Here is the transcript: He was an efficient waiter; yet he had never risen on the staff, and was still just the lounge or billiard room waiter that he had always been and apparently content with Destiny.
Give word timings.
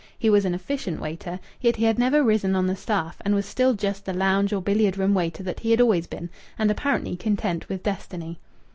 He 0.17 0.31
was 0.31 0.45
an 0.45 0.55
efficient 0.55 0.99
waiter; 0.99 1.39
yet 1.61 1.75
he 1.75 1.85
had 1.85 1.99
never 1.99 2.23
risen 2.23 2.55
on 2.55 2.65
the 2.65 2.75
staff, 2.75 3.17
and 3.23 3.35
was 3.35 3.45
still 3.45 3.75
just 3.75 4.03
the 4.03 4.15
lounge 4.15 4.51
or 4.51 4.59
billiard 4.59 4.97
room 4.97 5.13
waiter 5.13 5.43
that 5.43 5.59
he 5.59 5.69
had 5.69 5.79
always 5.79 6.07
been 6.07 6.31
and 6.57 6.71
apparently 6.71 7.15
content 7.15 7.69
with 7.69 7.83
Destiny. 7.83 8.39